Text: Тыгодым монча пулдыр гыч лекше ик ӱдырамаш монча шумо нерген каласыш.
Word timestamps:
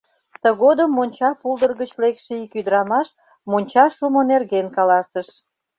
Тыгодым 0.41 0.89
монча 0.97 1.29
пулдыр 1.41 1.71
гыч 1.81 1.91
лекше 2.03 2.33
ик 2.43 2.51
ӱдырамаш 2.59 3.07
монча 3.49 3.85
шумо 3.95 4.21
нерген 4.31 4.67
каласыш. 4.75 5.27